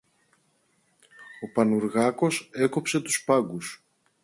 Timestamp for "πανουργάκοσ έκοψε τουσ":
1.51-3.15